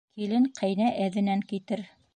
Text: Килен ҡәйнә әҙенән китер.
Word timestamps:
Килен 0.19 0.47
ҡәйнә 0.61 0.89
әҙенән 1.07 1.47
китер. 1.53 1.89